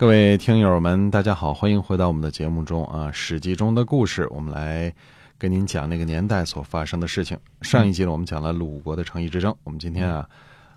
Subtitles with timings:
[0.00, 4.90] 各位听友们，大家好，欢迎回到我们的节目中啊，《史记》中的故事，我们来
[5.36, 7.38] 跟您讲那个年代所发生的事情。
[7.60, 10.26] 上一集呢，我们讲了鲁国的城邑之争，我们今天啊，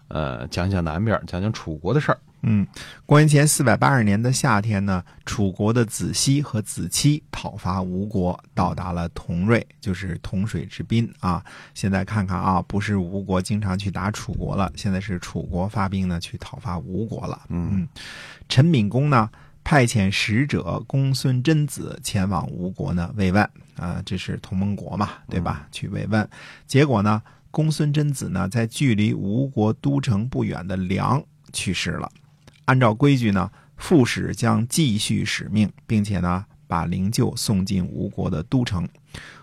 [0.10, 2.18] 呃，讲讲南边，讲讲楚国的事儿。
[2.46, 2.68] 嗯，
[3.06, 11.44] 公元前四百八十年的夏天呢，楚国的子西和子期讨伐吴国，到达了同瑞，就是同水之滨啊。
[11.74, 17.42] 现在看看啊，不是吴国经常去打楚国了，现在是楚国发兵呢去讨伐吴国了。
[17.48, 17.88] 嗯，
[18.50, 19.30] 陈敏公呢
[19.64, 23.42] 派遣使者公孙贞子前往吴国呢慰问
[23.78, 25.66] 啊，这是同盟国嘛，对吧？
[25.72, 26.30] 去慰问，
[26.68, 32.12] 结果呢，公孙贞子呢在距离吴国都城不远的梁去世了。
[32.66, 38.88] 按照规矩呢，副使将继续使命，并且呢，把灵柩送进吴国的都城。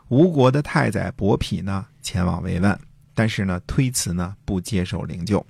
[0.09, 2.77] 吴国的太宰伯嚭呢，前往慰问，
[3.15, 5.45] 但是呢，推辞呢，不接受灵柩。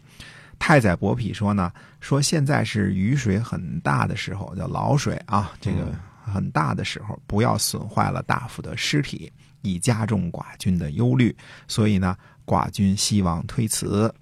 [0.58, 9.32] 太宰伯嚭说呢，说现在是雨水很大的时候，叫涝水啊，这个很大的时候，不要损坏了大夫的尸体，
[9.62, 11.34] 以加重寡君的忧虑。
[11.68, 14.14] 所以呢，寡君希望推辞。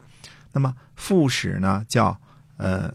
[0.53, 2.17] 那么副使呢，叫
[2.59, 2.93] 呃。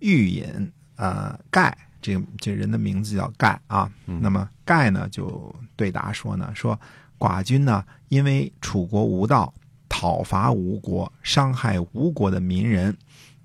[0.00, 3.90] 玉隐呃盖，这个这人的名字叫盖啊。
[4.04, 6.78] 那么盖呢就对答说呢，说
[7.18, 9.52] 寡君呢因为楚国无道，
[9.88, 12.96] 讨伐吴国，伤害吴国的民人，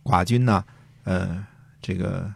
[0.03, 0.63] 寡君呢
[1.03, 1.45] 呃
[1.81, 2.31] 这个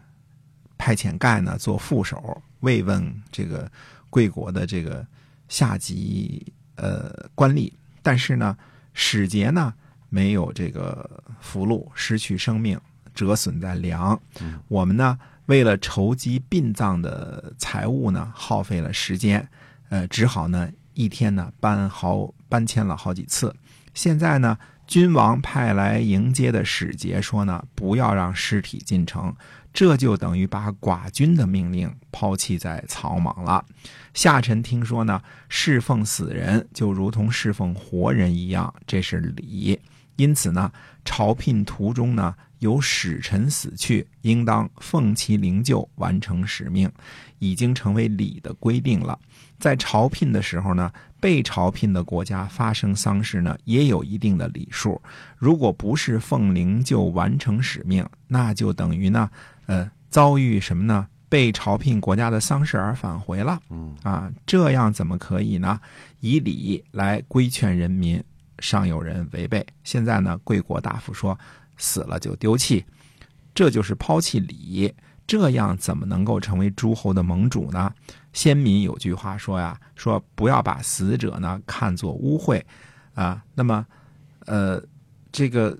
[0.77, 3.71] 派遣盖呢做副手，慰问这个
[4.09, 5.05] 贵国的这个
[5.47, 8.57] 下级呃官吏，但是呢
[8.93, 9.73] 使节呢
[10.09, 12.79] 没有这个福禄，失去生命。
[13.13, 14.19] 折损在粮，
[14.67, 19.47] 我们呢为了筹集殡葬的财物呢，耗费了时间，
[19.89, 23.55] 呃，只好呢一天呢搬好搬迁了好几次。
[23.93, 29.35] 现在呢，君王派来迎接的使节说呢，不要让尸体进城，
[29.73, 33.65] 这就等于把寡君的命令抛弃在草莽了。
[34.13, 39.79] 下臣听说呢，侍奉死人就如同侍奉活人一样，这是礼。
[40.15, 40.71] 因此呢，
[41.03, 42.35] 朝聘途中呢。
[42.59, 46.89] 有使臣死去，应当奉其灵柩完成使命，
[47.39, 49.17] 已经成为礼的规定了。
[49.57, 55.01] 在朝聘的时候呢，被朝聘的国家发生丧事呢，也有一定的礼数。
[55.37, 59.29] 如果不是奉灵柩完成使命，那就等于呢，
[59.65, 61.07] 呃，遭遇什么呢？
[61.27, 63.59] 被朝聘国家的丧事而返回了。
[63.69, 65.79] 嗯啊，这样怎么可以呢？
[66.21, 68.23] 以礼来规劝人民，
[68.59, 69.65] 尚有人违背。
[69.83, 71.37] 现在呢，贵国大夫说。
[71.79, 72.85] 死了就丢弃，
[73.55, 74.93] 这就是抛弃礼。
[75.25, 77.91] 这样怎么能够成为诸侯的盟主呢？
[78.33, 82.61] 先民有句话说呀，说不要把死者呢看作污秽
[83.15, 83.43] 啊。
[83.55, 83.87] 那么，
[84.45, 84.83] 呃，
[85.31, 85.75] 这个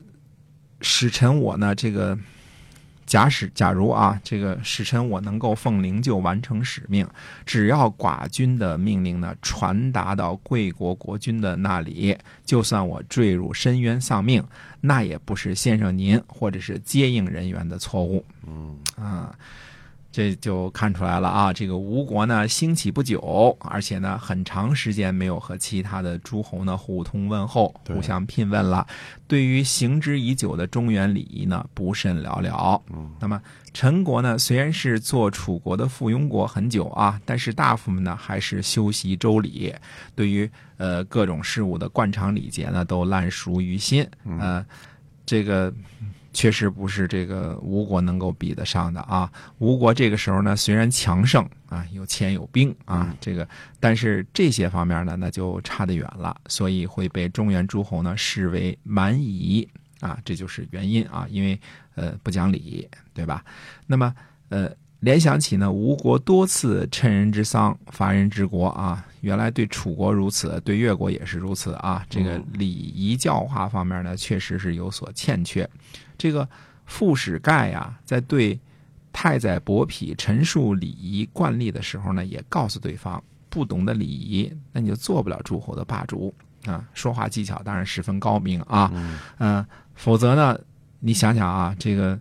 [0.82, 2.18] 使臣我呢，这个。
[3.10, 7.08] 假使假如啊，这个使臣我能够奉灵柩完成使命，
[7.44, 12.16] 只要寡君的命令呢传达到贵国国君的那里，
[12.46, 14.44] 就算我坠入深渊丧命，
[14.80, 18.24] 那也不是先生您或者是接应人员的错误。
[18.46, 19.36] 嗯啊。
[20.12, 21.54] 这就看出来了啊！
[21.54, 28.88] 这个吴国呢兴起不久，而且呢很长时间没有和其他的诸侯呢互通问候、互相聘问了。
[29.28, 32.82] 对于行之已久的中原礼仪呢不甚了了。
[32.92, 33.40] 嗯，那么
[33.72, 39.72] 陈国呢虽然是做楚国的附庸国很久啊，但是大夫们呢还是修习周礼，
[40.16, 44.04] 对于呃各种事物的惯常礼节呢都烂熟于心。
[44.26, 44.66] 嗯，
[45.24, 45.72] 这个。
[46.40, 49.30] 确实不是这个吴国能够比得上的啊！
[49.58, 53.46] 吴国这个时候呢，虽然强盛啊，有钱有兵啊，这个，
[53.78, 59.68] 但是这些方面呢，那就差得远了，所以会被中原诸侯呢视为蛮夷
[60.00, 61.60] 啊，这就是原因啊，因为
[61.96, 63.44] 呃不讲理，对吧？
[63.86, 64.16] 那么
[64.48, 64.72] 呃，
[65.02, 75.70] 联想起呢，吴国多次趁人之丧伐人之国啊，原来对楚国如此，对越国也是如此啊，这个礼仪教化方面呢，确实是有所欠缺。
[76.18, 76.48] 这个
[76.86, 78.60] 副使盖呀，在对
[79.12, 86.34] 太宰伯嚭陈述礼仪惯例的时候呢，也告诉对方，不懂得礼仪，那你就做不了诸侯的霸主
[86.66, 86.88] 啊。
[86.94, 88.92] 说话技巧当然十分高明啊，
[89.40, 90.60] 嗯，否则呢，
[91.00, 92.20] 你想想啊，这个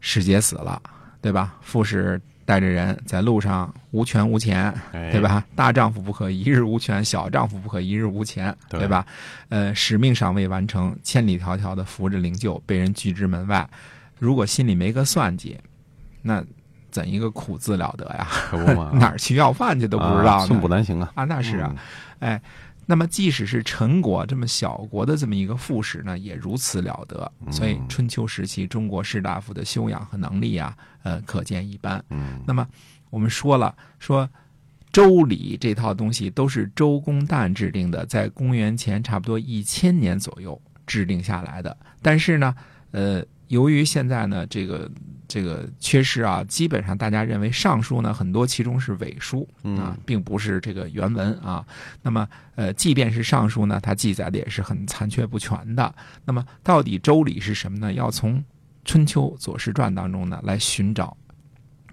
[0.00, 0.82] 使节死了，
[1.20, 1.56] 对吧？
[1.60, 5.20] 副使带着人在路上无权无钱，哎对？
[5.20, 5.44] 吧？
[5.54, 9.06] 大丈夫不可一日无权，小丈夫不可一日无钱，对对吧？
[9.48, 13.68] 呃，使命尚未完成，千里迢迢的扶着灵柩被人拒之门外，
[14.18, 15.58] 如果心里没个算计，
[16.22, 16.44] 那
[16.90, 18.26] 怎一个苦字了得呀？
[18.50, 21.10] 可不嘛， 哪儿去要饭去都不知道寸步难行啊。
[21.14, 21.74] 啊，那是啊，
[22.20, 22.42] 嗯，哎，
[22.86, 27.30] 那么即使是陈国这么小国的这么一个副使呢，也如此了得。
[27.50, 32.04] 所以春秋时期中国士大夫的修养和能力啊，呃，可见一斑。
[32.10, 32.66] 嗯那么
[33.10, 34.28] 我们说了，说
[34.92, 41.76] 周礼这套东西都是周公旦制定的，在公元前差不多一千年左右制定下来的。
[42.02, 42.54] 但是呢，
[42.94, 44.88] 呃，由于现在呢，这个
[45.26, 51.66] 这个缺失啊，基本上大家认为尚书呢很多其中是伪书啊，并不是这个原文啊。
[52.02, 55.92] 那么呃，即便是尚书呢，它记载的也是很残缺不全的。
[56.24, 57.92] 那么到底周礼是什么呢？
[57.94, 58.42] 要从
[58.84, 61.16] 春秋左氏传当中呢来寻找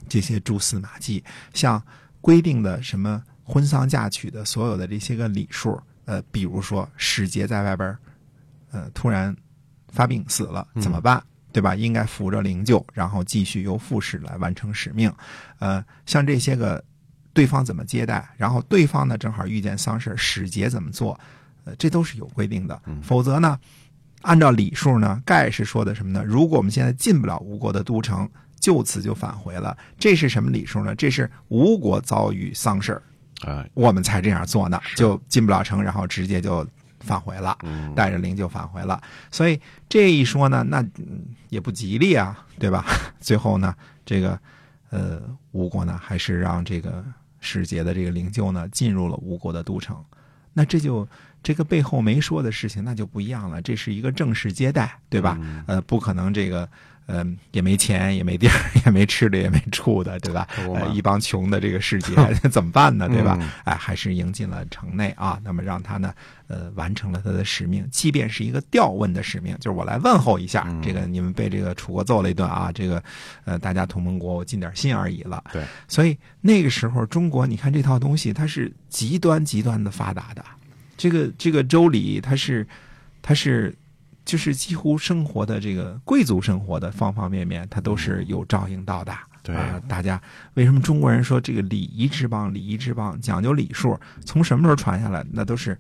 [0.07, 1.81] 这些蛛丝马迹，像
[2.21, 7.97] 规定的什么婚丧嫁娶的所有的这些个礼数，呃，比如说使节在外边，
[8.69, 9.35] 呃，突然
[9.91, 11.21] 发病死了怎么办？
[11.53, 11.75] 对吧？
[11.75, 15.13] 应该扶着灵柩，然后继续由副使来完成使命。
[15.59, 16.81] 呃，像这些个
[17.33, 21.19] 对方怎么接待，然后对方呢正好遇见丧事，使节怎么做，
[21.65, 22.81] 呃，这都是有规定的。
[23.03, 23.59] 否则呢，
[24.21, 26.23] 按照礼数呢，盖是说的什么呢？
[26.25, 29.77] 如果我们现在进不了吴国的都城，就此就返回了。
[29.99, 30.95] 这是什么礼数呢？
[30.95, 33.03] 这是吴国遭遇丧事儿，
[33.41, 36.65] 哎，我们才这样做呢，就进不了城，然后直接就
[37.01, 39.01] 返回了，嗯带着灵柩返回了。
[39.29, 39.59] 所以
[39.89, 42.85] 这一说呢，那嗯也不吉利啊，对吧？
[43.19, 43.75] 最后呢，
[44.05, 44.39] 这个
[44.89, 45.21] 呃
[45.51, 47.03] 吴国呢，还是让这个
[47.39, 50.03] 使节的这个灵柩呢进入了吴国的都城。
[50.53, 51.07] 那这就
[51.41, 53.61] 这个背后没说的事情，那就不一样了。
[53.61, 55.37] 这是一个正式接待，对吧？
[55.67, 56.69] 呃，不可能这个。
[57.11, 58.53] 呃，也没钱，也没地儿，
[58.85, 60.47] 也没吃的，也没住的，对吧？
[60.93, 62.15] 一帮穷的这个世界
[62.49, 63.09] 怎么办呢？
[63.09, 63.37] 对吧？
[63.41, 65.37] 嗯哎，还是迎进了城内啊。
[65.43, 66.13] 那么让他呢，
[66.47, 73.03] 呃，完成了他的使命，即便是一个调问的使命，就是我来问候一下，嗯这个你们被这个楚国揍了一顿啊，这个
[73.43, 75.43] 呃，大家同盟国，我尽点心而已了。
[75.51, 80.43] 对，所以那个时候中国，你看这套东西，它是极端极端的发达的。
[80.95, 82.65] 这个这个周礼，它是
[83.21, 83.75] 它是
[84.31, 89.13] 就是几乎生活的这个贵族生活的方方面面，它都是有照应到的。
[89.43, 90.21] 对啊，大家
[90.53, 92.53] 为什么中国人说这个礼仪之邦？
[92.53, 95.21] 礼仪之邦讲究礼数，从什么时候传下来？
[95.33, 95.77] 那都是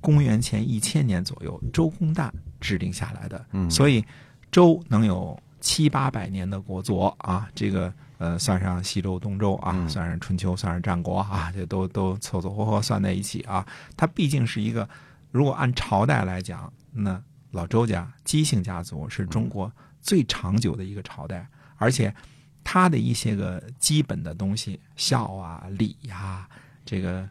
[0.00, 2.30] 公元前一千年左右，周公旦
[2.60, 3.44] 制定下来的。
[3.50, 4.04] 嗯所以
[4.52, 13.66] 周能有七八百年的国祚啊，这个呃，算上西周、东周啊，嗯算上春秋，算上战国啊，这都都凑凑合合算在一起啊。
[13.96, 14.88] 它毕竟是一个，
[15.32, 22.14] 如果按朝代来讲，那老周家姬姓家族是中国最长久的一个朝代，而且
[22.62, 26.48] 它的一些个基本的东西，孝啊、礼呀、
[26.84, 27.28] 这个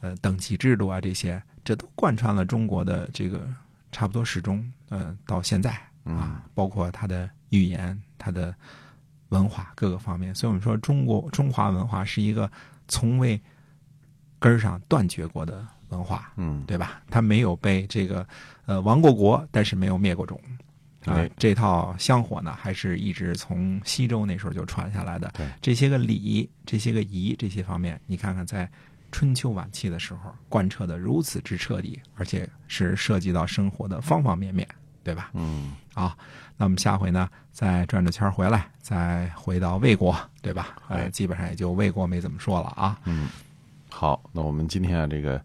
[0.00, 3.48] 呃等级制度啊这些，这都贯穿了中国的这个
[3.92, 5.70] 差不多始终，呃，到现在
[6.04, 8.54] 啊，包括它的语言、它的
[9.28, 10.34] 文化各个方面。
[10.34, 12.50] 所以我们说，中国中华文化是一个
[12.88, 13.40] 从未
[14.40, 16.32] 根儿上断绝过的文化。
[16.36, 17.00] 嗯，对吧？
[17.08, 18.26] 它没有被这个
[18.66, 20.40] 呃亡过国，但是没有灭过种。
[21.04, 25.46] 啊哎，这套香火呢，还是一直从西周那时候就传下来的对。
[25.60, 28.70] 这些个礼、这些个仪、这些方面，你看看在
[29.10, 34.66] 春秋晚期的时候贯彻的如此之彻底，而且是涉及到生活的方方面面，
[35.02, 35.30] 对吧？
[35.34, 36.16] 嗯，啊，
[36.56, 40.76] 那我们下回呢，再转着圈儿回来，再回到魏国，对吧？
[40.86, 42.96] 哎呃，基本上也就魏国没怎么说了啊。
[43.06, 43.28] 嗯
[43.90, 45.42] 好，那我们今天啊，这个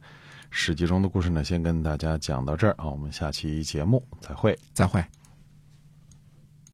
[0.50, 4.58] 史记中的故事呢，先跟大家讲到这儿啊，我们下期节目再会。
[4.74, 5.04] 再会。